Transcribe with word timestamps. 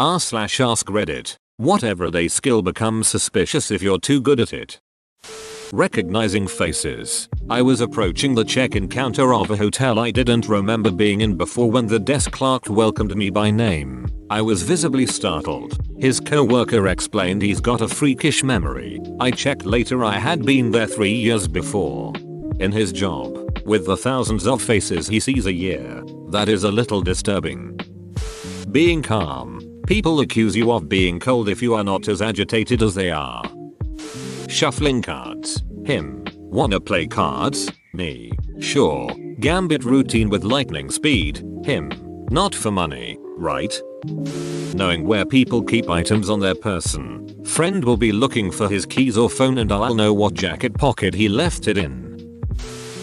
r 0.00 0.18
slash 0.18 0.60
ask 0.60 0.86
reddit. 0.86 1.36
Whatever 1.58 2.04
everyday 2.04 2.26
skill 2.26 2.62
becomes 2.62 3.06
suspicious 3.06 3.70
if 3.70 3.82
you're 3.82 3.98
too 3.98 4.18
good 4.18 4.40
at 4.40 4.50
it? 4.50 4.80
Recognizing 5.74 6.48
faces. 6.48 7.28
I 7.50 7.60
was 7.60 7.82
approaching 7.82 8.34
the 8.34 8.42
check-in 8.42 8.88
counter 8.88 9.34
of 9.34 9.50
a 9.50 9.58
hotel 9.58 9.98
I 9.98 10.10
didn't 10.10 10.48
remember 10.48 10.90
being 10.90 11.20
in 11.20 11.36
before 11.36 11.70
when 11.70 11.86
the 11.86 11.98
desk 11.98 12.30
clerk 12.32 12.70
welcomed 12.70 13.14
me 13.14 13.28
by 13.28 13.50
name. 13.50 14.06
I 14.30 14.40
was 14.40 14.62
visibly 14.62 15.04
startled. 15.04 15.78
His 15.98 16.18
co-worker 16.18 16.88
explained 16.88 17.42
he's 17.42 17.60
got 17.60 17.82
a 17.82 17.88
freakish 17.88 18.42
memory. 18.42 19.02
I 19.20 19.30
checked 19.30 19.66
later 19.66 20.02
I 20.02 20.14
had 20.14 20.46
been 20.46 20.70
there 20.70 20.86
3 20.86 21.12
years 21.12 21.46
before. 21.46 22.14
In 22.58 22.72
his 22.72 22.90
job, 22.90 23.36
with 23.66 23.84
the 23.84 23.98
thousands 23.98 24.46
of 24.46 24.62
faces 24.62 25.08
he 25.08 25.20
sees 25.20 25.44
a 25.44 25.52
year, 25.52 26.02
that 26.30 26.48
is 26.48 26.64
a 26.64 26.72
little 26.72 27.02
disturbing. 27.02 27.78
Being 28.72 29.02
calm. 29.02 29.69
People 29.90 30.20
accuse 30.20 30.54
you 30.54 30.70
of 30.70 30.88
being 30.88 31.18
cold 31.18 31.48
if 31.48 31.60
you 31.60 31.74
are 31.74 31.82
not 31.82 32.06
as 32.06 32.22
agitated 32.22 32.80
as 32.80 32.94
they 32.94 33.10
are. 33.10 33.42
Shuffling 34.48 35.02
cards. 35.02 35.64
Him. 35.84 36.24
Wanna 36.36 36.78
play 36.78 37.08
cards? 37.08 37.68
Me. 37.92 38.30
Sure. 38.60 39.10
Gambit 39.40 39.82
routine 39.82 40.28
with 40.28 40.44
lightning 40.44 40.92
speed. 40.92 41.44
Him. 41.64 41.90
Not 42.30 42.54
for 42.54 42.70
money, 42.70 43.18
right? 43.36 43.76
Knowing 44.74 45.08
where 45.08 45.26
people 45.26 45.60
keep 45.60 45.90
items 45.90 46.30
on 46.30 46.38
their 46.38 46.54
person. 46.54 47.44
Friend 47.44 47.84
will 47.84 47.96
be 47.96 48.12
looking 48.12 48.52
for 48.52 48.68
his 48.68 48.86
keys 48.86 49.18
or 49.18 49.28
phone 49.28 49.58
and 49.58 49.72
I'll 49.72 49.96
know 49.96 50.14
what 50.14 50.34
jacket 50.34 50.72
pocket 50.72 51.14
he 51.14 51.28
left 51.28 51.66
it 51.66 51.76
in. 51.76 52.09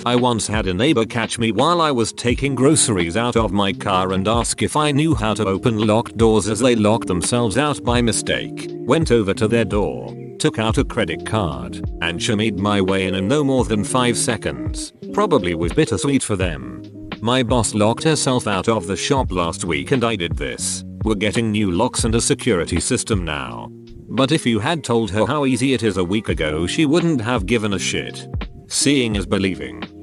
I 0.08 0.16
once 0.16 0.48
had 0.48 0.68
a 0.68 0.74
neighbor 0.74 1.04
catch 1.04 1.38
me 1.38 1.52
while 1.52 1.82
I 1.82 1.92
was 1.92 2.14
taking 2.14 2.56
groceries 2.56 3.18
out 3.18 3.36
of 3.36 3.52
my 3.52 3.74
car 3.74 4.14
and 4.14 4.26
ask 4.26 4.62
if 4.62 4.78
I 4.78 4.90
knew 4.90 5.14
how 5.14 5.34
to 5.34 5.46
open 5.46 5.86
locked 5.86 6.16
doors 6.16 6.48
as 6.48 6.62
they 6.62 6.78
locked 6.78 7.10
themselves 7.10 7.58
out 7.58 7.84
by 7.84 8.02
mistake. 8.02 8.70
Went 8.72 9.12
over 9.12 9.34
to 9.34 9.50
their 9.50 9.66
door, 9.66 10.16
took 10.40 10.60
out 10.60 10.78
a 10.78 10.86
credit 10.86 11.26
card, 11.26 11.82
and 12.02 12.22
shimmied 12.22 12.58
my 12.58 12.80
way 12.80 13.08
in 13.08 13.16
in 13.16 13.28
no 13.28 13.44
more 13.44 13.66
than 13.66 13.84
5 13.84 14.18
seconds. 14.18 14.94
Probably 15.12 15.56
was 15.56 15.74
bittersweet 15.74 16.24
for 16.24 16.38
them. 16.38 16.84
My 17.20 17.44
boss 17.44 17.74
locked 17.74 18.06
herself 18.06 18.48
out 18.48 18.70
of 18.70 18.88
the 18.88 18.96
shop 18.96 19.30
last 19.30 19.66
week 19.66 19.92
and 19.92 20.06
I 20.06 20.16
did 20.16 20.38
this. 20.38 20.86
We're 21.04 21.16
getting 21.16 21.52
new 21.52 21.70
locks 21.70 22.06
and 22.06 22.16
a 22.16 22.22
security 22.22 22.80
system 22.80 23.26
now. 23.26 23.68
But 24.08 24.32
if 24.32 24.46
you 24.46 24.62
had 24.62 24.86
told 24.86 25.12
her 25.12 25.26
how 25.26 25.44
easy 25.44 25.74
it 25.74 25.84
is 25.84 25.98
a 25.98 26.06
week 26.06 26.30
ago 26.30 26.66
she 26.66 26.86
wouldn't 26.86 27.20
have 27.20 27.46
given 27.46 27.74
a 27.74 27.80
shit. 27.80 28.26
Seeing 28.70 29.18
is 29.18 29.26
believing. 29.26 29.97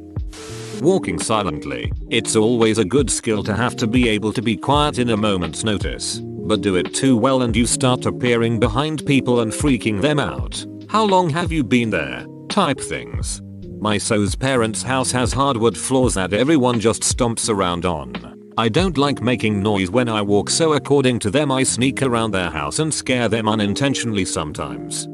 Walking 0.81 1.19
silently. 1.19 1.93
It's 2.11 2.37
always 2.37 2.79
a 2.79 2.85
good 2.85 3.11
skill 3.11 3.43
to 3.45 3.55
have 3.55 3.77
to 3.77 3.87
be 3.87 4.09
able 4.09 4.33
to 4.33 4.43
be 4.43 4.57
quiet 4.57 4.99
in 4.99 5.11
a 5.11 5.17
moment's 5.17 5.65
notice. 5.65 6.21
But 6.23 6.61
do 6.61 6.77
it 6.77 6.95
too 6.95 7.17
well 7.17 7.43
and 7.43 7.57
you 7.57 7.67
start 7.67 8.07
appearing 8.07 8.61
behind 8.61 9.07
people 9.07 9.41
and 9.41 9.53
freaking 9.53 10.01
them 10.01 10.19
out. 10.19 10.65
How 10.89 11.05
long 11.05 11.31
have 11.31 11.51
you 11.51 11.65
been 11.65 11.91
there? 11.91 12.27
Type 12.49 12.81
things. 12.81 13.41
My 13.81 13.99
so's 13.99 14.35
parents' 14.35 14.83
house 14.83 15.11
has 15.13 15.33
hardwood 15.33 15.77
floors 15.77 16.15
that 16.15 16.33
everyone 16.33 16.81
just 16.81 17.03
stomps 17.03 17.49
around 17.49 17.85
on. 17.87 18.53
I 18.57 18.69
don't 18.69 18.97
like 18.99 19.21
making 19.21 19.63
noise 19.63 19.91
when 19.91 20.09
I 20.09 20.23
walk 20.23 20.49
so 20.49 20.75
according 20.75 21.19
to 21.21 21.31
them 21.31 21.51
I 21.51 21.65
sneak 21.65 22.03
around 22.03 22.31
their 22.31 22.51
house 22.51 22.79
and 22.79 22.95
scare 22.95 23.29
them 23.29 23.49
unintentionally 23.49 24.25
sometimes. 24.25 25.09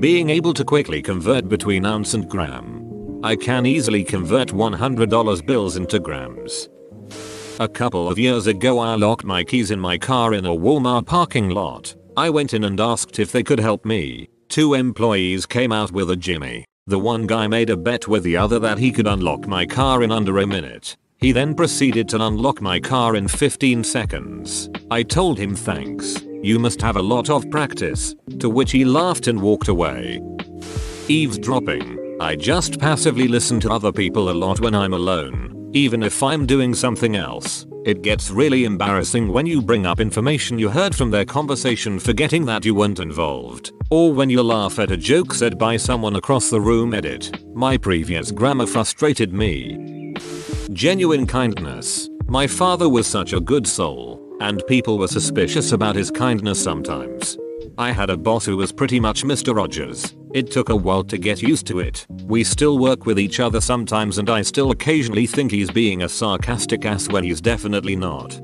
Being 0.00 0.30
able 0.30 0.54
to 0.54 0.64
quickly 0.64 1.02
convert 1.02 1.48
between 1.48 1.84
ounce 1.84 2.14
and 2.14 2.28
gram. 2.28 2.87
I 3.22 3.34
can 3.34 3.66
easily 3.66 4.04
convert 4.04 4.48
$100 4.48 5.44
bills 5.44 5.76
into 5.76 5.98
grams. 5.98 6.68
A 7.58 7.66
couple 7.66 8.08
of 8.08 8.16
years 8.16 8.46
ago 8.46 8.78
I 8.78 8.94
locked 8.94 9.24
my 9.24 9.42
keys 9.42 9.72
in 9.72 9.80
my 9.80 9.98
car 9.98 10.34
in 10.34 10.46
a 10.46 10.50
Walmart 10.50 11.06
parking 11.06 11.48
lot. 11.48 11.96
I 12.16 12.30
went 12.30 12.54
in 12.54 12.62
and 12.62 12.78
asked 12.78 13.18
if 13.18 13.32
they 13.32 13.42
could 13.42 13.58
help 13.58 13.84
me. 13.84 14.28
Two 14.48 14.74
employees 14.74 15.46
came 15.46 15.72
out 15.72 15.90
with 15.90 16.10
a 16.10 16.16
Jimmy. 16.16 16.64
The 16.86 17.00
one 17.00 17.26
guy 17.26 17.48
made 17.48 17.70
a 17.70 17.76
bet 17.76 18.06
with 18.06 18.22
the 18.22 18.36
other 18.36 18.60
that 18.60 18.78
he 18.78 18.92
could 18.92 19.08
unlock 19.08 19.48
my 19.48 19.66
car 19.66 20.04
in 20.04 20.12
under 20.12 20.38
a 20.38 20.46
minute. 20.46 20.96
He 21.16 21.32
then 21.32 21.56
proceeded 21.56 22.08
to 22.10 22.24
unlock 22.24 22.62
my 22.62 22.78
car 22.78 23.16
in 23.16 23.26
15 23.26 23.82
seconds. 23.82 24.70
I 24.92 25.02
told 25.02 25.38
him 25.38 25.56
thanks. 25.56 26.22
You 26.40 26.60
must 26.60 26.80
have 26.82 26.96
a 26.96 27.02
lot 27.02 27.30
of 27.30 27.50
practice. 27.50 28.14
To 28.38 28.48
which 28.48 28.70
he 28.70 28.84
laughed 28.84 29.26
and 29.26 29.42
walked 29.42 29.66
away. 29.66 30.22
Eavesdropping. 31.08 32.07
I 32.20 32.34
just 32.34 32.80
passively 32.80 33.28
listen 33.28 33.60
to 33.60 33.70
other 33.70 33.92
people 33.92 34.30
a 34.30 34.32
lot 34.32 34.58
when 34.58 34.74
I'm 34.74 34.92
alone, 34.92 35.70
even 35.72 36.02
if 36.02 36.20
I'm 36.20 36.46
doing 36.46 36.74
something 36.74 37.14
else. 37.14 37.64
It 37.84 38.02
gets 38.02 38.28
really 38.28 38.64
embarrassing 38.64 39.28
when 39.28 39.46
you 39.46 39.62
bring 39.62 39.86
up 39.86 40.00
information 40.00 40.58
you 40.58 40.68
heard 40.68 40.96
from 40.96 41.12
their 41.12 41.24
conversation 41.24 42.00
forgetting 42.00 42.44
that 42.46 42.64
you 42.64 42.74
weren't 42.74 42.98
involved. 42.98 43.70
Or 43.90 44.12
when 44.12 44.30
you 44.30 44.42
laugh 44.42 44.80
at 44.80 44.90
a 44.90 44.96
joke 44.96 45.32
said 45.32 45.58
by 45.58 45.76
someone 45.76 46.16
across 46.16 46.50
the 46.50 46.60
room 46.60 46.92
edit. 46.92 47.30
My 47.54 47.76
previous 47.76 48.32
grammar 48.32 48.66
frustrated 48.66 49.32
me. 49.32 50.14
Genuine 50.72 51.24
kindness. 51.24 52.10
My 52.26 52.48
father 52.48 52.88
was 52.88 53.06
such 53.06 53.32
a 53.32 53.40
good 53.40 53.66
soul, 53.66 54.36
and 54.40 54.60
people 54.66 54.98
were 54.98 55.08
suspicious 55.08 55.70
about 55.70 55.94
his 55.94 56.10
kindness 56.10 56.62
sometimes. 56.62 57.38
I 57.78 57.92
had 57.92 58.10
a 58.10 58.16
boss 58.16 58.44
who 58.44 58.56
was 58.56 58.72
pretty 58.72 58.98
much 58.98 59.22
Mr. 59.22 59.54
Rogers. 59.54 60.16
It 60.34 60.50
took 60.50 60.68
a 60.68 60.74
while 60.74 61.04
to 61.04 61.16
get 61.16 61.40
used 61.40 61.64
to 61.68 61.78
it. 61.78 62.04
We 62.24 62.42
still 62.42 62.76
work 62.76 63.06
with 63.06 63.20
each 63.20 63.38
other 63.38 63.60
sometimes 63.60 64.18
and 64.18 64.28
I 64.28 64.42
still 64.42 64.72
occasionally 64.72 65.28
think 65.28 65.52
he's 65.52 65.70
being 65.70 66.02
a 66.02 66.08
sarcastic 66.08 66.84
ass 66.84 67.08
when 67.08 67.22
he's 67.22 67.40
definitely 67.40 67.94
not. 67.94 68.40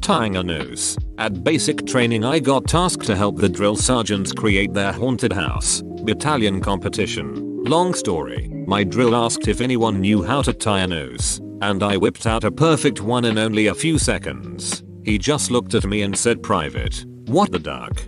Tying 0.00 0.36
a 0.36 0.44
noose. 0.44 0.96
At 1.18 1.42
basic 1.42 1.84
training 1.86 2.24
I 2.24 2.38
got 2.38 2.68
tasked 2.68 3.06
to 3.06 3.16
help 3.16 3.36
the 3.36 3.48
drill 3.48 3.74
sergeants 3.74 4.32
create 4.32 4.72
their 4.72 4.92
haunted 4.92 5.32
house 5.32 5.82
battalion 6.06 6.60
competition. 6.60 7.64
Long 7.64 7.92
story, 7.92 8.48
my 8.68 8.84
drill 8.84 9.16
asked 9.16 9.48
if 9.48 9.60
anyone 9.60 10.00
knew 10.00 10.22
how 10.22 10.40
to 10.42 10.52
tie 10.52 10.82
a 10.82 10.86
noose, 10.86 11.40
and 11.62 11.82
I 11.82 11.96
whipped 11.96 12.28
out 12.28 12.44
a 12.44 12.52
perfect 12.52 13.00
one 13.00 13.24
in 13.24 13.38
only 13.38 13.66
a 13.66 13.74
few 13.74 13.98
seconds. 13.98 14.84
He 15.04 15.18
just 15.18 15.50
looked 15.50 15.74
at 15.74 15.84
me 15.84 16.02
and 16.02 16.16
said 16.16 16.44
private, 16.44 17.04
what 17.26 17.50
the 17.50 17.58
duck? 17.58 18.00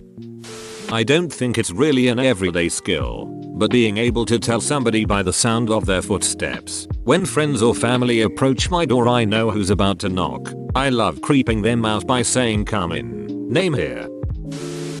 I 0.91 1.03
don't 1.03 1.31
think 1.31 1.59
it's 1.59 1.69
really 1.69 2.07
an 2.07 2.17
everyday 2.17 2.67
skill, 2.67 3.27
but 3.53 3.69
being 3.69 3.97
able 3.99 4.25
to 4.25 4.39
tell 4.39 4.59
somebody 4.59 5.05
by 5.05 5.21
the 5.21 5.31
sound 5.31 5.69
of 5.69 5.85
their 5.85 6.01
footsteps. 6.01 6.87
When 7.03 7.27
friends 7.27 7.61
or 7.61 7.75
family 7.75 8.21
approach 8.21 8.71
my 8.71 8.85
door 8.85 9.07
I 9.07 9.23
know 9.23 9.51
who's 9.51 9.69
about 9.69 9.99
to 9.99 10.09
knock. 10.09 10.51
I 10.73 10.89
love 10.89 11.21
creeping 11.21 11.61
them 11.61 11.85
out 11.85 12.07
by 12.07 12.23
saying 12.23 12.65
come 12.65 12.91
in. 12.91 13.51
Name 13.53 13.75
here. 13.75 14.07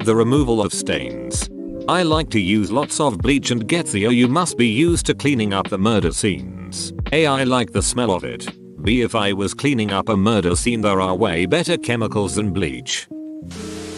The 0.03 0.13
removal 0.15 0.61
of 0.61 0.73
stains. 0.73 1.49
I 1.87 2.03
like 2.03 2.29
to 2.31 2.39
use 2.39 2.71
lots 2.71 2.99
of 2.99 3.17
bleach 3.17 3.49
and 3.49 3.67
get 3.67 3.87
the 3.87 4.05
oh 4.05 4.11
you 4.11 4.27
must 4.27 4.59
be 4.59 4.67
used 4.67 5.07
to 5.07 5.15
cleaning 5.15 5.53
up 5.53 5.69
the 5.69 5.79
murder 5.79 6.11
scenes. 6.11 6.93
A 7.13 7.25
I 7.25 7.45
like 7.45 7.71
the 7.71 7.81
smell 7.81 8.11
of 8.11 8.23
it. 8.23 8.47
B 8.83 9.01
if 9.01 9.15
I 9.15 9.33
was 9.33 9.55
cleaning 9.55 9.91
up 9.91 10.09
a 10.09 10.15
murder 10.15 10.55
scene 10.55 10.81
there 10.81 11.01
are 11.01 11.15
way 11.15 11.47
better 11.47 11.77
chemicals 11.77 12.35
than 12.35 12.53
bleach. 12.53 13.07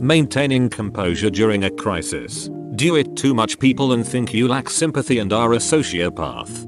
Maintaining 0.01 0.67
composure 0.67 1.29
during 1.29 1.65
a 1.65 1.69
crisis. 1.69 2.49
Do 2.75 2.95
it 2.95 3.15
too 3.15 3.35
much 3.35 3.59
people 3.59 3.93
and 3.93 4.05
think 4.05 4.33
you 4.33 4.47
lack 4.47 4.67
sympathy 4.67 5.19
and 5.19 5.31
are 5.31 5.53
a 5.53 5.57
sociopath. 5.57 6.65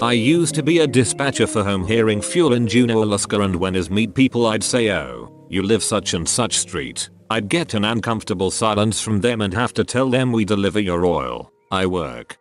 I 0.00 0.12
used 0.12 0.54
to 0.54 0.62
be 0.62 0.78
a 0.78 0.86
dispatcher 0.86 1.48
for 1.48 1.64
home 1.64 1.84
hearing 1.84 2.22
fuel 2.22 2.52
in 2.52 2.68
Juneau, 2.68 3.02
Alaska 3.02 3.40
and 3.40 3.56
when 3.56 3.74
as 3.74 3.90
meet 3.90 4.14
people 4.14 4.46
I'd 4.46 4.62
say 4.62 4.92
oh, 4.92 5.44
you 5.50 5.60
live 5.62 5.82
such 5.82 6.14
and 6.14 6.28
such 6.28 6.56
street. 6.56 7.10
I'd 7.30 7.48
get 7.48 7.74
an 7.74 7.84
uncomfortable 7.84 8.52
silence 8.52 9.00
from 9.00 9.22
them 9.22 9.40
and 9.40 9.52
have 9.52 9.74
to 9.74 9.82
tell 9.82 10.08
them 10.08 10.30
we 10.30 10.44
deliver 10.44 10.78
your 10.78 11.04
oil. 11.04 11.50
I 11.72 11.86
work. 11.86 12.38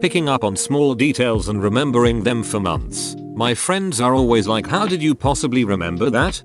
Picking 0.00 0.28
up 0.28 0.42
on 0.42 0.56
small 0.56 0.96
details 0.96 1.48
and 1.48 1.62
remembering 1.62 2.24
them 2.24 2.42
for 2.42 2.58
months. 2.58 3.14
My 3.36 3.54
friends 3.54 4.00
are 4.00 4.16
always 4.16 4.48
like 4.48 4.66
how 4.66 4.88
did 4.88 5.00
you 5.00 5.14
possibly 5.14 5.62
remember 5.62 6.10
that? 6.10 6.42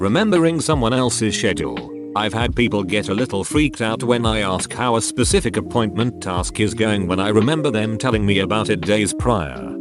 Remembering 0.00 0.62
someone 0.62 0.94
else's 0.94 1.36
schedule. 1.36 2.12
I've 2.16 2.32
had 2.32 2.56
people 2.56 2.82
get 2.82 3.10
a 3.10 3.14
little 3.14 3.44
freaked 3.44 3.82
out 3.82 4.02
when 4.02 4.24
I 4.24 4.40
ask 4.40 4.72
how 4.72 4.96
a 4.96 5.02
specific 5.02 5.58
appointment 5.58 6.22
task 6.22 6.58
is 6.58 6.72
going 6.72 7.06
when 7.06 7.20
I 7.20 7.28
remember 7.28 7.70
them 7.70 7.98
telling 7.98 8.24
me 8.24 8.38
about 8.38 8.70
it 8.70 8.80
days 8.80 9.12
prior. 9.12 9.76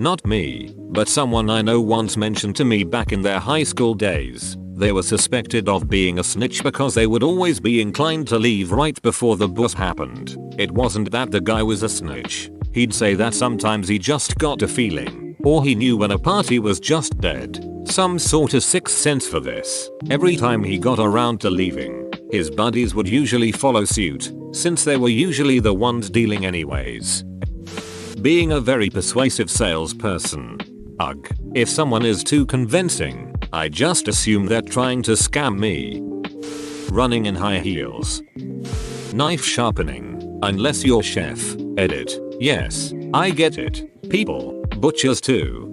Not 0.00 0.26
me, 0.26 0.74
but 0.76 1.08
someone 1.08 1.48
I 1.48 1.62
know 1.62 1.80
once 1.80 2.16
mentioned 2.16 2.56
to 2.56 2.64
me 2.64 2.82
back 2.82 3.12
in 3.12 3.22
their 3.22 3.38
high 3.38 3.62
school 3.62 3.94
days. 3.94 4.56
They 4.74 4.90
were 4.90 5.04
suspected 5.04 5.68
of 5.68 5.88
being 5.88 6.18
a 6.18 6.24
snitch 6.24 6.64
because 6.64 6.94
they 6.94 7.06
would 7.06 7.22
always 7.22 7.60
be 7.60 7.80
inclined 7.80 8.26
to 8.28 8.38
leave 8.38 8.72
right 8.72 9.00
before 9.00 9.36
the 9.36 9.48
bus 9.48 9.72
happened. 9.72 10.36
It 10.58 10.72
wasn't 10.72 11.12
that 11.12 11.30
the 11.30 11.40
guy 11.40 11.62
was 11.62 11.84
a 11.84 11.88
snitch. 11.88 12.50
He'd 12.72 12.92
say 12.92 13.14
that 13.14 13.34
sometimes 13.34 13.86
he 13.86 13.96
just 13.96 14.38
got 14.38 14.62
a 14.62 14.68
feeling. 14.68 15.36
Or 15.44 15.62
he 15.62 15.76
knew 15.76 15.96
when 15.96 16.10
a 16.10 16.18
party 16.18 16.58
was 16.58 16.80
just 16.80 17.20
dead. 17.20 17.69
Some 17.90 18.20
sort 18.20 18.54
of 18.54 18.62
sixth 18.62 18.96
sense 18.96 19.26
for 19.26 19.40
this. 19.40 19.90
Every 20.10 20.36
time 20.36 20.62
he 20.62 20.78
got 20.78 21.00
around 21.00 21.40
to 21.40 21.50
leaving, 21.50 22.08
his 22.30 22.48
buddies 22.48 22.94
would 22.94 23.08
usually 23.08 23.50
follow 23.50 23.84
suit, 23.84 24.32
since 24.52 24.84
they 24.84 24.96
were 24.96 25.08
usually 25.08 25.58
the 25.58 25.74
ones 25.74 26.08
dealing 26.08 26.46
anyways. 26.46 27.24
Being 28.22 28.52
a 28.52 28.60
very 28.60 28.90
persuasive 28.90 29.50
salesperson. 29.50 30.58
Ugh. 31.00 31.28
If 31.56 31.68
someone 31.68 32.04
is 32.04 32.22
too 32.22 32.46
convincing, 32.46 33.34
I 33.52 33.68
just 33.68 34.06
assume 34.06 34.46
they're 34.46 34.62
trying 34.62 35.02
to 35.02 35.12
scam 35.12 35.58
me. 35.58 36.00
Running 36.92 37.26
in 37.26 37.34
high 37.34 37.58
heels. 37.58 38.22
Knife 39.12 39.44
sharpening. 39.44 40.38
Unless 40.44 40.84
you're 40.84 41.02
chef. 41.02 41.56
Edit. 41.76 42.16
Yes, 42.38 42.94
I 43.12 43.30
get 43.30 43.58
it. 43.58 44.08
People. 44.10 44.64
Butchers 44.76 45.20
too. 45.20 45.66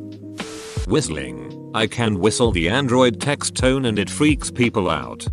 Whistling. 0.87 1.46
I 1.73 1.87
can 1.87 2.19
whistle 2.19 2.51
the 2.51 2.69
Android 2.69 3.19
text 3.21 3.55
tone 3.55 3.85
and 3.85 3.99
it 3.99 4.09
freaks 4.09 4.49
people 4.49 4.89
out. 4.89 5.27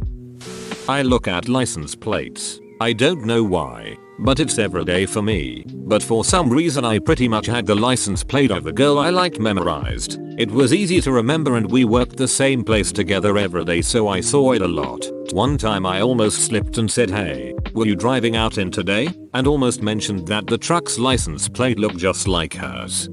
I 0.89 1.03
look 1.03 1.29
at 1.29 1.49
license 1.49 1.95
plates. 1.95 2.61
I 2.81 2.93
don't 2.93 3.25
know 3.25 3.43
why, 3.43 3.97
but 4.19 4.41
it's 4.41 4.59
everyday 4.59 5.07
for 5.07 5.23
me. 5.23 5.65
But 5.67 6.03
for 6.03 6.25
some 6.25 6.51
reason 6.51 6.85
I 6.85 6.99
pretty 6.99 7.29
much 7.29 7.47
had 7.47 7.67
the 7.67 7.75
license 7.75 8.23
plate 8.23 8.51
of 8.51 8.65
the 8.65 8.73
girl 8.73 8.99
I 8.99 9.11
liked 9.11 9.39
memorized. 9.39 10.19
It 10.39 10.51
was 10.51 10.75
easy 10.75 11.01
to 11.03 11.13
remember 11.13 11.57
and 11.57 11.71
we 11.71 11.85
worked 11.85 12.17
the 12.17 12.29
same 12.29 12.65
place 12.65 12.93
together 12.93 13.39
every 13.39 13.65
day 13.65 13.81
so 13.81 14.09
I 14.09 14.21
saw 14.21 14.53
it 14.53 14.63
a 14.63 14.69
lot. 14.69 15.07
One 15.33 15.57
time 15.57 15.87
I 15.87 16.01
almost 16.01 16.45
slipped 16.45 16.79
and 16.79 16.91
said 16.91 17.11
hey, 17.11 17.55
were 17.73 17.87
you 17.87 17.97
driving 17.97 18.37
out 18.37 18.59
in 18.59 18.71
today? 18.71 19.09
And 19.33 19.47
almost 19.47 19.83
mentioned 19.83 20.27
that 20.29 20.47
the 20.47 20.59
truck's 20.59 20.99
license 20.99 21.49
plate 21.49 21.79
looked 21.79 21.99
just 21.99 22.29
like 22.29 22.55
hers. 22.55 23.09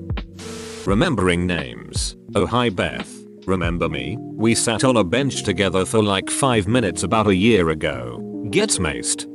Remembering 0.86 1.46
names. 1.46 2.18
Oh 2.34 2.46
hi 2.46 2.70
Beth. 2.70 3.14
Remember 3.46 3.90
me? 3.90 4.18
We 4.22 4.56
sat 4.56 4.86
on 4.86 4.96
a 4.96 5.04
bench 5.04 5.44
together 5.44 5.84
for 5.84 6.02
like 6.02 6.30
5 6.30 6.66
minutes 6.66 7.04
about 7.04 7.28
a 7.28 7.36
year 7.36 7.72
ago. 7.72 8.48
Gets 8.52 8.78
maced. 8.78 9.28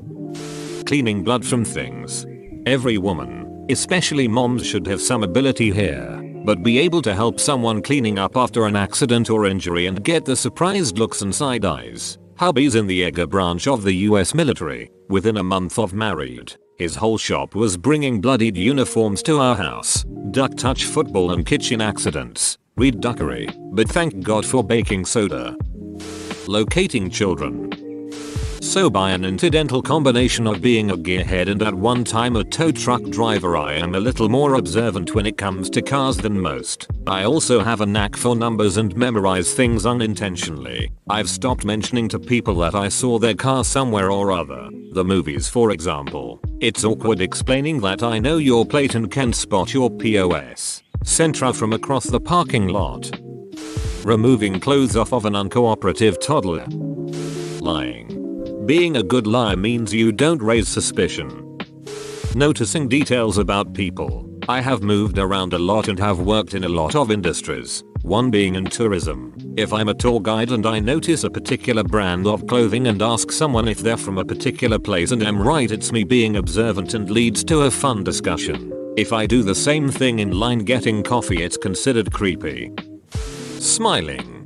Cleaning 0.87 1.23
blood 1.23 1.45
from 1.45 1.63
things. 1.63 2.25
Every 2.65 2.97
woman, 2.97 3.67
especially 3.69 4.27
moms 4.29 4.65
should 4.65 4.87
have 4.87 5.03
some 5.03 5.23
ability 5.23 5.73
here, 5.73 6.23
but 6.47 6.63
be 6.63 6.79
able 6.79 7.03
to 7.03 7.15
help 7.15 7.39
someone 7.39 7.83
cleaning 7.83 8.19
up 8.19 8.35
after 8.35 8.65
an 8.65 8.77
accident 8.77 9.29
or 9.29 9.45
injury 9.45 9.89
and 9.89 10.03
get 10.03 10.25
the 10.25 10.35
surprised 10.35 10.97
looks 10.97 11.21
and 11.21 11.35
side 11.35 11.67
eyes. 11.67 12.17
Hubby's 12.39 12.77
in 12.77 12.87
the 12.87 13.05
Edgar 13.05 13.27
branch 13.27 13.67
of 13.67 13.83
the 13.83 13.93
US 14.09 14.33
military, 14.33 14.91
within 15.11 15.37
a 15.37 15.45
month 15.45 15.79
of 15.79 15.93
married. 15.93 16.55
His 16.79 16.95
whole 16.95 17.19
shop 17.19 17.55
was 17.55 17.77
bringing 17.77 18.23
bloodied 18.23 18.57
uniforms 18.57 19.23
to 19.25 19.39
our 19.39 19.57
house, 19.57 20.03
duck 20.31 20.57
touch 20.57 20.85
football 20.85 21.33
and 21.33 21.45
kitchen 21.45 21.81
accidents, 21.81 22.59
read 22.79 23.01
duckery, 23.01 23.51
but 23.73 23.89
thank 23.89 24.23
god 24.23 24.45
for 24.45 24.63
baking 24.63 25.03
soda. 25.07 25.57
Locating 26.47 27.09
children. 27.09 27.73
So 28.61 28.91
by 28.91 29.13
an 29.13 29.25
incidental 29.25 29.81
combination 29.81 30.47
of 30.47 30.61
being 30.61 30.91
a 30.91 30.97
gearhead 30.97 31.49
and 31.49 31.63
at 31.63 31.73
one 31.75 32.05
time 32.05 32.37
a 32.37 32.45
tow 32.45 32.71
truck 32.71 33.03
driver 33.05 33.57
I 33.57 33.75
am 33.75 33.95
a 33.95 34.01
little 34.01 34.29
more 34.29 34.55
observant 34.55 35.15
when 35.15 35.25
it 35.25 35.39
comes 35.39 35.71
to 35.71 35.81
cars 35.81 36.19
than 36.19 36.39
most. 36.39 36.87
I 37.07 37.25
also 37.25 37.61
have 37.61 37.81
a 37.81 37.87
knack 37.87 38.15
for 38.15 38.37
numbers 38.37 38.77
and 38.77 38.95
memorize 38.95 39.55
things 39.55 39.87
unintentionally. 39.87 40.91
I've 41.09 41.31
stopped 41.31 41.65
mentioning 41.65 42.09
to 42.11 42.19
people 42.19 42.57
that 42.57 42.75
I 42.75 42.91
saw 42.91 43.19
their 43.19 43.35
car 43.35 43.65
somewhere 43.65 44.11
or 44.11 44.33
other. 44.33 44.69
The 44.93 45.05
movies 45.05 45.49
for 45.49 45.71
example. 45.71 46.41
It's 46.61 46.85
awkward 46.85 47.23
explaining 47.23 47.81
that 47.81 48.03
I 48.03 48.19
know 48.19 48.37
your 48.37 48.67
plate 48.67 48.95
and 48.95 49.11
can 49.11 49.33
spot 49.33 49.73
your 49.73 49.91
POS. 49.91 50.83
Sentra 51.07 51.55
from 51.55 51.73
across 51.73 52.05
the 52.05 52.21
parking 52.21 52.67
lot. 52.67 53.11
Removing 54.05 54.59
clothes 54.59 54.97
off 54.97 55.13
of 55.13 55.25
an 55.25 55.35
uncooperative 55.35 56.21
toddler. 56.21 56.67
Lying. 57.65 58.67
Being 58.67 58.97
a 58.97 59.05
good 59.05 59.27
liar 59.27 59.57
means 59.57 59.95
you 59.95 60.11
don't 60.11 60.43
raise 60.43 60.69
suspicion. 60.69 61.59
Noticing 62.35 62.89
details 62.89 63.39
about 63.39 63.73
people. 63.73 64.29
I 64.49 64.61
have 64.61 64.83
moved 64.83 65.17
around 65.19 65.55
a 65.55 65.59
lot 65.59 65.89
and 65.89 65.99
have 66.01 66.19
worked 66.19 66.55
in 66.55 66.65
a 66.65 66.69
lot 66.69 66.97
of 66.97 67.13
industries, 67.13 67.85
one 68.03 68.31
being 68.31 68.57
in 68.57 68.65
tourism. 68.65 69.33
If 69.57 69.73
I'm 69.73 69.89
a 69.89 69.95
tour 69.95 70.21
guide 70.21 70.51
and 70.51 70.67
I 70.67 70.81
notice 70.81 71.23
a 71.23 71.31
particular 71.31 71.85
brand 71.85 72.27
of 72.27 72.47
clothing 72.49 72.89
and 72.89 73.01
ask 73.01 73.31
someone 73.31 73.69
if 73.69 73.79
they're 73.79 73.97
from 73.97 74.19
a 74.19 74.25
particular 74.25 74.79
place 74.79 75.13
and 75.13 75.23
am 75.23 75.41
right 75.41 75.71
it's 75.71 75.93
me 75.93 76.03
being 76.03 76.37
observant 76.37 76.95
and 76.95 77.09
leads 77.09 77.43
to 77.45 77.63
a 77.63 77.71
fun 77.71 78.03
discussion. 78.05 78.86
If 78.97 79.13
I 79.13 79.27
do 79.27 79.43
the 79.43 79.55
same 79.55 79.91
thing 79.91 80.21
in 80.21 80.31
line 80.31 80.61
getting 80.61 81.03
coffee 81.03 81.43
it's 81.43 81.59
considered 81.59 82.11
creepy. 82.11 82.73
Smiling. 83.59 84.43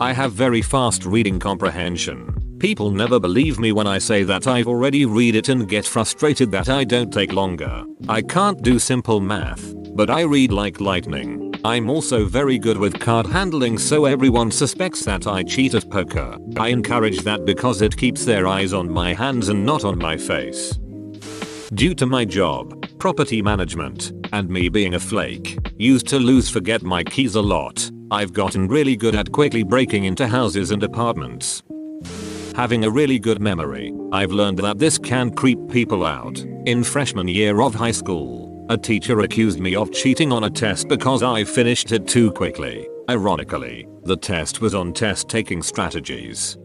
I 0.00 0.14
have 0.14 0.32
very 0.32 0.62
fast 0.62 1.04
reading 1.04 1.38
comprehension. 1.38 2.56
People 2.58 2.90
never 2.90 3.20
believe 3.20 3.58
me 3.58 3.72
when 3.72 3.86
I 3.86 3.98
say 3.98 4.22
that 4.22 4.46
I've 4.46 4.66
already 4.66 5.04
read 5.04 5.34
it 5.34 5.50
and 5.50 5.68
get 5.68 5.84
frustrated 5.86 6.50
that 6.52 6.70
I 6.70 6.84
don't 6.84 7.12
take 7.12 7.34
longer. 7.34 7.84
I 8.08 8.22
can't 8.22 8.62
do 8.62 8.78
simple 8.78 9.20
math, 9.20 9.74
but 9.94 10.08
I 10.08 10.22
read 10.22 10.52
like 10.52 10.80
lightning. 10.80 11.54
I'm 11.62 11.90
also 11.90 12.24
very 12.24 12.58
good 12.58 12.78
with 12.78 12.98
card 12.98 13.26
handling 13.26 13.76
so 13.76 14.06
everyone 14.06 14.50
suspects 14.50 15.04
that 15.04 15.26
I 15.26 15.42
cheat 15.42 15.74
at 15.74 15.90
poker. 15.90 16.38
I 16.56 16.68
encourage 16.68 17.20
that 17.24 17.44
because 17.44 17.82
it 17.82 17.94
keeps 17.94 18.24
their 18.24 18.46
eyes 18.46 18.72
on 18.72 18.90
my 18.90 19.12
hands 19.12 19.50
and 19.50 19.66
not 19.66 19.84
on 19.84 19.98
my 19.98 20.16
face. 20.16 20.78
Due 21.74 21.94
to 21.94 22.06
my 22.06 22.24
job, 22.24 22.89
property 23.00 23.40
management, 23.40 24.12
and 24.34 24.48
me 24.50 24.68
being 24.68 24.94
a 24.94 25.00
flake, 25.00 25.58
used 25.78 26.06
to 26.06 26.18
lose 26.18 26.50
forget 26.50 26.82
my 26.82 27.02
keys 27.02 27.34
a 27.34 27.40
lot, 27.40 27.90
I've 28.10 28.34
gotten 28.34 28.68
really 28.68 28.94
good 28.94 29.14
at 29.14 29.32
quickly 29.32 29.62
breaking 29.62 30.04
into 30.04 30.26
houses 30.28 30.70
and 30.70 30.82
apartments. 30.82 31.62
Having 32.54 32.84
a 32.84 32.90
really 32.90 33.18
good 33.18 33.40
memory, 33.40 33.94
I've 34.12 34.32
learned 34.32 34.58
that 34.58 34.78
this 34.78 34.98
can 34.98 35.30
creep 35.30 35.58
people 35.70 36.04
out. 36.04 36.40
In 36.66 36.84
freshman 36.84 37.26
year 37.26 37.62
of 37.62 37.74
high 37.74 37.90
school, 37.90 38.66
a 38.68 38.76
teacher 38.76 39.20
accused 39.20 39.60
me 39.60 39.74
of 39.74 39.90
cheating 39.92 40.30
on 40.30 40.44
a 40.44 40.50
test 40.50 40.86
because 40.86 41.22
I 41.22 41.44
finished 41.44 41.92
it 41.92 42.06
too 42.06 42.30
quickly. 42.30 42.86
Ironically, 43.08 43.88
the 44.04 44.16
test 44.16 44.60
was 44.60 44.74
on 44.74 44.92
test 44.92 45.26
taking 45.26 45.62
strategies. 45.62 46.58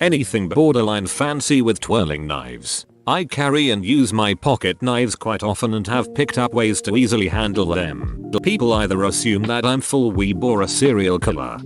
Anything 0.00 0.48
borderline 0.48 1.06
fancy 1.06 1.62
with 1.62 1.78
twirling 1.78 2.26
knives. 2.26 2.86
I 3.06 3.24
carry 3.24 3.68
and 3.68 3.84
use 3.84 4.14
my 4.14 4.32
pocket 4.32 4.80
knives 4.80 5.14
quite 5.14 5.42
often 5.42 5.74
and 5.74 5.86
have 5.88 6.14
picked 6.14 6.38
up 6.38 6.54
ways 6.54 6.80
to 6.82 6.96
easily 6.96 7.28
handle 7.28 7.66
them. 7.66 8.30
The 8.30 8.40
people 8.40 8.72
either 8.72 9.04
assume 9.04 9.42
that 9.42 9.66
I'm 9.66 9.82
full 9.82 10.10
weeb 10.10 10.42
or 10.42 10.62
a 10.62 10.68
serial 10.68 11.18
killer. 11.18 11.58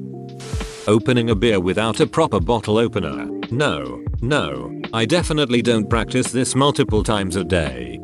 Opening 0.88 1.30
a 1.30 1.36
beer 1.36 1.60
without 1.60 2.00
a 2.00 2.08
proper 2.08 2.40
bottle 2.40 2.76
opener. 2.76 3.26
No, 3.52 4.04
no, 4.20 4.82
I 4.92 5.04
definitely 5.04 5.62
don't 5.62 5.88
practice 5.88 6.32
this 6.32 6.56
multiple 6.56 7.04
times 7.04 7.36
a 7.36 7.44
day. 7.44 8.00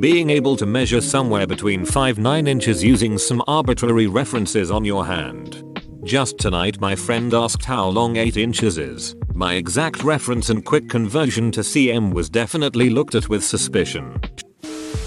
Being 0.00 0.28
able 0.28 0.56
to 0.56 0.66
measure 0.66 1.00
somewhere 1.00 1.46
between 1.46 1.86
5-9 1.86 2.48
inches 2.48 2.82
using 2.82 3.18
some 3.18 3.40
arbitrary 3.46 4.08
references 4.08 4.72
on 4.72 4.84
your 4.84 5.06
hand. 5.06 5.62
Just 6.02 6.38
tonight 6.38 6.80
my 6.80 6.96
friend 6.96 7.32
asked 7.34 7.64
how 7.64 7.86
long 7.86 8.16
8 8.16 8.36
inches 8.36 8.78
is. 8.78 9.14
My 9.42 9.54
exact 9.54 10.04
reference 10.04 10.50
and 10.50 10.64
quick 10.64 10.88
conversion 10.88 11.50
to 11.50 11.62
cm 11.62 12.14
was 12.14 12.30
definitely 12.30 12.90
looked 12.90 13.16
at 13.16 13.28
with 13.28 13.44
suspicion. 13.44 14.20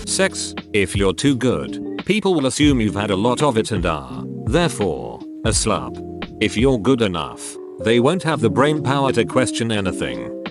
Sex, 0.05 0.53
if 0.73 0.93
you're 0.93 1.13
too 1.13 1.37
good, 1.37 2.03
people 2.05 2.33
will 2.33 2.47
assume 2.47 2.81
you've 2.81 2.95
had 2.95 3.11
a 3.11 3.15
lot 3.15 3.41
of 3.41 3.57
it 3.57 3.71
and 3.71 3.85
are, 3.85 4.25
therefore, 4.47 5.21
a 5.45 5.51
slut. 5.51 5.95
If 6.41 6.57
you're 6.57 6.77
good 6.77 7.01
enough, 7.01 7.55
they 7.79 8.01
won't 8.01 8.23
have 8.23 8.41
the 8.41 8.49
brain 8.49 8.83
power 8.83 9.13
to 9.13 9.23
question 9.23 9.71
anything. 9.71 10.45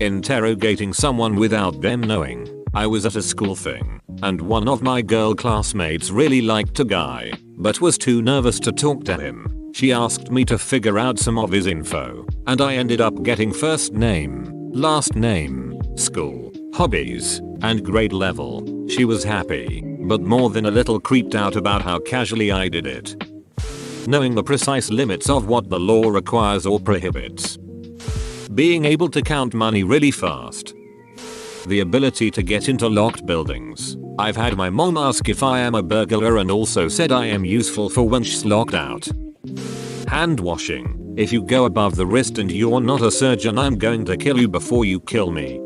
Interrogating 0.00 0.92
someone 0.92 1.34
without 1.34 1.80
them 1.80 2.02
knowing. 2.02 2.48
I 2.74 2.86
was 2.86 3.06
at 3.06 3.16
a 3.16 3.22
school 3.22 3.56
thing, 3.56 4.00
and 4.22 4.40
one 4.40 4.68
of 4.68 4.82
my 4.82 5.02
girl 5.02 5.34
classmates 5.34 6.12
really 6.12 6.42
liked 6.42 6.78
a 6.78 6.84
guy, 6.84 7.32
but 7.58 7.80
was 7.80 7.98
too 7.98 8.22
nervous 8.22 8.60
to 8.60 8.70
talk 8.70 9.02
to 9.06 9.18
him. 9.18 9.48
She 9.72 9.92
asked 9.92 10.30
me 10.30 10.44
to 10.44 10.58
figure 10.58 10.98
out 10.98 11.18
some 11.18 11.38
of 11.38 11.50
his 11.50 11.66
info, 11.66 12.26
and 12.50 12.60
I 12.60 12.74
ended 12.74 13.00
up 13.00 13.22
getting 13.22 13.52
first 13.52 13.94
name, 13.94 14.50
last 14.72 15.14
name, 15.14 15.80
school, 15.96 16.52
hobbies, 16.74 17.40
and 17.62 17.82
grade 17.82 18.12
level. 18.12 18.52
She 18.88 19.06
was 19.06 19.24
happy, 19.24 19.82
but 20.00 20.20
more 20.20 20.50
than 20.50 20.66
a 20.66 20.70
little 20.70 21.00
creeped 21.00 21.34
out 21.34 21.56
about 21.56 21.82
how 21.82 21.98
casually 22.00 22.50
I 22.50 22.68
did 22.68 22.86
it 22.86 23.16
knowing 24.06 24.34
the 24.34 24.42
precise 24.42 24.90
limits 24.90 25.28
of 25.28 25.46
what 25.46 25.68
the 25.68 25.78
law 25.78 26.08
requires 26.08 26.66
or 26.66 26.80
prohibits. 26.80 27.56
Being 28.54 28.84
able 28.84 29.08
to 29.10 29.22
count 29.22 29.54
money 29.54 29.84
really 29.84 30.10
fast. 30.10 30.74
The 31.66 31.80
ability 31.80 32.30
to 32.32 32.42
get 32.42 32.68
into 32.68 32.88
locked 32.88 33.26
buildings. 33.26 33.96
I've 34.18 34.36
had 34.36 34.56
my 34.56 34.70
mom 34.70 34.96
ask 34.96 35.28
if 35.28 35.42
I 35.42 35.60
am 35.60 35.74
a 35.74 35.82
burglar 35.82 36.38
and 36.38 36.50
also 36.50 36.88
said 36.88 37.12
I 37.12 37.26
am 37.26 37.44
useful 37.44 37.88
for 37.88 38.02
when 38.02 38.22
she's 38.22 38.44
locked 38.44 38.74
out. 38.74 39.08
Hand 40.08 40.40
washing. 40.40 40.99
If 41.16 41.32
you 41.32 41.42
go 41.42 41.64
above 41.64 41.96
the 41.96 42.06
wrist 42.06 42.38
and 42.38 42.50
you're 42.50 42.80
not 42.80 43.02
a 43.02 43.10
surgeon 43.10 43.58
I'm 43.58 43.76
going 43.76 44.04
to 44.06 44.16
kill 44.16 44.38
you 44.38 44.48
before 44.48 44.84
you 44.84 45.00
kill 45.00 45.30
me. 45.30 45.60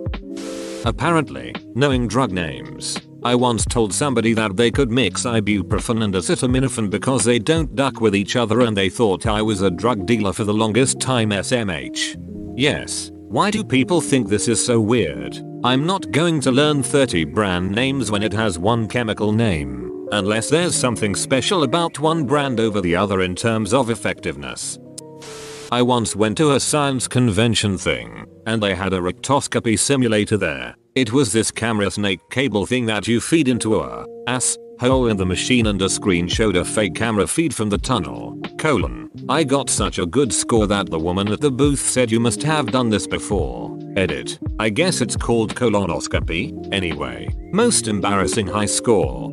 Apparently, 0.84 1.54
knowing 1.74 2.08
drug 2.08 2.32
names. 2.32 2.98
I 3.22 3.34
once 3.34 3.64
told 3.64 3.94
somebody 3.94 4.34
that 4.34 4.56
they 4.56 4.70
could 4.70 4.90
mix 4.90 5.24
ibuprofen 5.24 6.04
and 6.04 6.14
acetaminophen 6.14 6.90
because 6.90 7.24
they 7.24 7.38
don't 7.38 7.74
duck 7.74 8.00
with 8.00 8.14
each 8.14 8.36
other 8.36 8.60
and 8.60 8.76
they 8.76 8.90
thought 8.90 9.26
I 9.26 9.42
was 9.42 9.62
a 9.62 9.70
drug 9.70 10.06
dealer 10.06 10.32
for 10.32 10.44
the 10.44 10.52
longest 10.52 11.00
time 11.00 11.30
SMH. 11.30 12.16
Yes, 12.56 13.10
why 13.14 13.50
do 13.50 13.64
people 13.64 14.00
think 14.00 14.28
this 14.28 14.48
is 14.48 14.64
so 14.64 14.80
weird? 14.80 15.38
I'm 15.64 15.86
not 15.86 16.10
going 16.10 16.40
to 16.42 16.52
learn 16.52 16.82
30 16.82 17.24
brand 17.24 17.70
names 17.70 18.10
when 18.10 18.22
it 18.22 18.32
has 18.32 18.58
one 18.58 18.86
chemical 18.88 19.32
name. 19.32 19.84
unless 20.12 20.48
there's 20.48 20.76
something 20.76 21.14
special 21.14 21.64
about 21.64 21.98
one 21.98 22.24
brand 22.24 22.60
over 22.60 22.80
the 22.80 22.94
other 22.94 23.22
in 23.22 23.34
terms 23.34 23.74
of 23.74 23.90
effectiveness. 23.90 24.78
I 25.72 25.82
once 25.82 26.14
went 26.14 26.36
to 26.38 26.52
a 26.52 26.60
science 26.60 27.08
convention 27.08 27.78
thing, 27.78 28.26
and 28.46 28.62
they 28.62 28.74
had 28.74 28.92
a 28.92 29.00
rectoscopy 29.00 29.78
simulator 29.78 30.36
there. 30.36 30.74
It 30.94 31.12
was 31.12 31.32
this 31.32 31.50
camera 31.50 31.90
snake 31.90 32.20
cable 32.30 32.66
thing 32.66 32.86
that 32.86 33.08
you 33.08 33.20
feed 33.20 33.48
into 33.48 33.80
a 33.80 34.06
ass 34.28 34.56
hole 34.78 35.08
in 35.08 35.16
the 35.16 35.26
machine 35.26 35.66
and 35.66 35.80
a 35.82 35.88
screen 35.88 36.28
showed 36.28 36.56
a 36.56 36.64
fake 36.64 36.94
camera 36.94 37.26
feed 37.26 37.54
from 37.54 37.70
the 37.70 37.78
tunnel. 37.78 38.38
Colon. 38.58 39.10
I 39.28 39.44
got 39.44 39.70
such 39.70 39.98
a 39.98 40.06
good 40.06 40.32
score 40.32 40.66
that 40.66 40.90
the 40.90 40.98
woman 40.98 41.28
at 41.32 41.40
the 41.40 41.50
booth 41.50 41.80
said 41.80 42.10
you 42.10 42.20
must 42.20 42.42
have 42.42 42.72
done 42.72 42.90
this 42.90 43.06
before. 43.06 43.76
Edit. 43.96 44.38
I 44.58 44.70
guess 44.70 45.00
it's 45.00 45.16
called 45.16 45.54
colonoscopy. 45.54 46.72
Anyway, 46.72 47.28
most 47.52 47.88
embarrassing 47.88 48.46
high 48.46 48.66
score. 48.66 49.32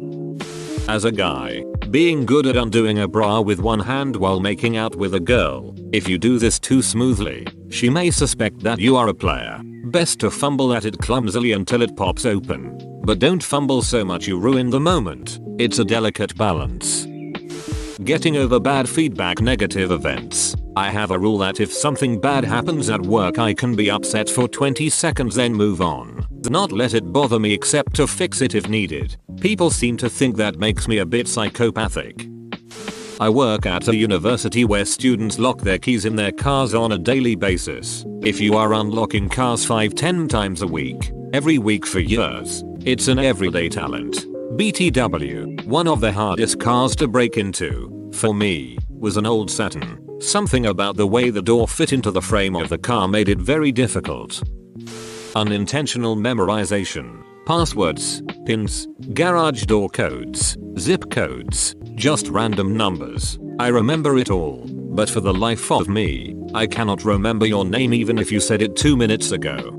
As 0.88 1.06
a 1.06 1.12
guy, 1.12 1.64
being 1.92 2.26
good 2.26 2.48
at 2.48 2.56
undoing 2.56 3.00
a 3.00 3.08
bra 3.08 3.42
with 3.42 3.60
one 3.60 3.80
hand 3.80 4.16
while 4.16 4.40
making 4.40 4.78
out 4.78 4.96
with 4.96 5.14
a 5.14 5.20
girl. 5.20 5.76
If 5.92 6.08
you 6.08 6.18
do 6.18 6.40
this 6.40 6.58
too 6.58 6.82
smoothly, 6.82 7.46
she 7.70 7.90
may 7.90 8.12
suspect 8.12 8.62
that 8.62 8.80
you 8.80 8.96
are 8.96 9.10
a 9.10 9.14
player. 9.14 9.60
Best 9.86 10.22
to 10.22 10.32
fumble 10.32 10.74
at 10.74 10.86
it 10.86 10.98
clumsily 11.00 11.52
until 11.52 11.82
it 11.82 11.98
pops 11.98 12.26
open. 12.26 12.78
But 13.04 13.20
don't 13.20 13.44
fumble 13.44 13.82
so 13.82 14.06
much 14.06 14.26
you 14.26 14.40
ruin 14.40 14.70
the 14.70 14.80
moment. 14.80 15.40
It's 15.60 15.80
a 15.80 15.86
delicate 15.86 16.36
balance. 16.38 17.06
Getting 18.06 18.38
over 18.38 18.60
bad 18.60 18.88
feedback 18.88 19.42
negative 19.42 19.92
events. 19.92 20.56
I 20.76 20.90
have 20.90 21.12
a 21.12 21.20
rule 21.20 21.38
that 21.40 21.60
if 21.60 21.74
something 21.74 22.20
bad 22.20 22.46
happens 22.46 22.90
at 22.90 23.02
work 23.02 23.38
I 23.40 23.54
can 23.54 23.76
be 23.76 23.92
upset 23.92 24.30
for 24.30 24.48
20 24.48 24.90
seconds 24.90 25.36
then 25.36 25.54
move 25.54 25.82
on. 25.82 26.26
Not 26.50 26.72
let 26.72 26.94
it 26.94 27.12
bother 27.12 27.40
me 27.40 27.54
except 27.54 27.94
to 27.96 28.08
fix 28.08 28.42
it 28.42 28.56
if 28.56 28.70
needed. 28.70 29.18
People 29.42 29.70
seem 29.70 29.98
to 29.98 30.10
think 30.10 30.38
that 30.38 30.60
makes 30.60 30.88
me 30.88 31.00
a 31.00 31.06
bit 31.06 31.28
psychopathic. 31.28 32.26
I 33.20 33.30
work 33.30 33.66
at 33.66 33.88
a 33.88 33.96
university 33.96 34.66
where 34.66 34.86
students 34.86 35.38
lock 35.38 35.60
their 35.60 35.78
keys 35.78 36.06
in 36.06 36.16
their 36.16 36.32
cars 36.32 36.74
on 36.74 36.94
a 36.94 36.98
daily 36.98 37.36
basis. 37.36 38.06
If 38.24 38.40
you 38.40 38.56
are 38.56 38.74
unlocking 38.74 39.30
cars 39.30 39.66
5-10 39.66 40.30
times 40.30 40.62
a 40.62 40.68
week, 40.68 41.12
every 41.34 41.58
week 41.58 41.86
for 41.86 42.00
years, 42.00 42.64
it's 42.84 43.10
an 43.10 43.20
everyday 43.20 43.70
talent. 43.70 44.26
BTW, 44.58 45.66
one 45.66 45.88
of 45.88 46.02
the 46.02 46.12
hardest 46.12 46.60
cars 46.60 46.96
to 46.96 47.08
break 47.08 47.38
into, 47.38 48.10
for 48.14 48.34
me, 48.34 48.78
was 48.90 49.18
an 49.18 49.26
old 49.26 49.52
Saturn. 49.52 50.01
Something 50.22 50.68
about 50.68 50.98
the 50.98 51.08
way 51.08 51.32
the 51.32 51.42
door 51.42 51.68
fit 51.68 51.92
into 51.92 52.12
the 52.12 52.22
frame 52.22 52.56
of 52.56 52.70
the 52.70 52.78
car 52.78 53.08
made 53.08 53.28
it 53.28 53.40
very 53.40 53.72
difficult. 53.72 54.44
Unintentional 55.36 56.16
memorization. 56.16 57.24
Passwords, 57.48 58.22
pins, 58.46 58.88
garage 59.14 59.64
door 59.64 59.90
codes, 59.90 60.58
zip 60.78 61.10
codes, 61.10 61.76
just 61.96 62.28
random 62.28 62.78
numbers. 62.78 63.40
I 63.60 63.70
remember 63.70 64.20
it 64.20 64.30
all, 64.30 64.64
but 64.70 65.10
for 65.10 65.22
the 65.22 65.34
life 65.34 65.72
of 65.72 65.90
me, 65.90 66.36
I 66.54 66.68
cannot 66.68 67.04
remember 67.04 67.48
your 67.48 67.66
name 67.66 67.92
even 67.92 68.20
if 68.20 68.32
you 68.32 68.40
said 68.40 68.62
it 68.62 68.76
2 68.76 68.96
minutes 68.96 69.32
ago. 69.32 69.72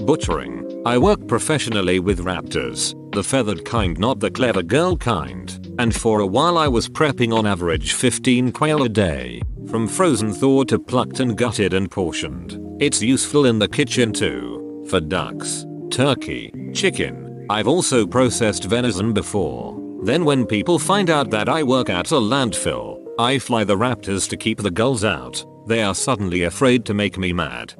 Butchering. 0.00 0.60
I 0.86 0.96
work 0.96 1.28
professionally 1.28 2.00
with 2.00 2.24
raptors, 2.24 2.94
the 3.12 3.22
feathered 3.22 3.66
kind 3.66 3.98
not 3.98 4.18
the 4.18 4.30
clever 4.30 4.62
girl 4.62 4.96
kind, 4.96 5.61
and 5.82 5.92
for 5.92 6.20
a 6.20 6.26
while 6.26 6.58
I 6.58 6.68
was 6.68 6.88
prepping 6.88 7.36
on 7.36 7.44
average 7.44 7.94
15 7.94 8.52
quail 8.52 8.84
a 8.84 8.88
day, 8.88 9.42
from 9.68 9.88
frozen 9.88 10.32
thawed 10.32 10.68
to 10.68 10.78
plucked 10.78 11.18
and 11.18 11.36
gutted 11.36 11.74
and 11.74 11.90
portioned. 11.90 12.56
It's 12.80 13.02
useful 13.02 13.46
in 13.46 13.58
the 13.58 13.66
kitchen 13.66 14.12
too, 14.12 14.86
for 14.88 15.00
ducks, 15.00 15.66
turkey, 15.90 16.52
chicken. 16.72 17.46
I've 17.50 17.66
also 17.66 18.06
processed 18.06 18.62
venison 18.62 19.12
before. 19.12 19.76
Then 20.04 20.24
when 20.24 20.46
people 20.46 20.78
find 20.78 21.10
out 21.10 21.30
that 21.30 21.48
I 21.48 21.64
work 21.64 21.90
at 21.90 22.12
a 22.12 22.14
landfill, 22.14 23.04
I 23.18 23.40
fly 23.40 23.64
the 23.64 23.76
raptors 23.76 24.28
to 24.30 24.36
keep 24.36 24.58
the 24.58 24.70
gulls 24.70 25.02
out. 25.02 25.44
They 25.66 25.82
are 25.82 25.96
suddenly 25.96 26.44
afraid 26.44 26.84
to 26.86 26.94
make 26.94 27.18
me 27.18 27.32
mad. 27.32 27.74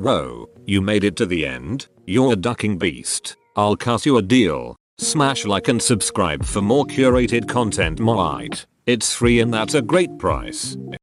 Row, 0.00 0.48
you 0.66 0.80
made 0.80 1.04
it 1.04 1.14
to 1.18 1.26
the 1.26 1.46
end? 1.46 1.86
You're 2.06 2.32
a 2.32 2.36
ducking 2.36 2.76
beast. 2.76 3.36
I'll 3.54 3.76
cut 3.76 4.04
you 4.04 4.16
a 4.16 4.22
deal. 4.22 4.76
Smash 4.98 5.44
like 5.44 5.66
and 5.66 5.82
subscribe 5.82 6.44
for 6.44 6.62
more 6.62 6.84
curated 6.84 7.48
content 7.48 7.98
Moite. 7.98 8.64
It's 8.86 9.12
free 9.12 9.40
and 9.40 9.52
that's 9.52 9.74
a 9.74 9.82
great 9.82 10.18
price. 10.18 10.76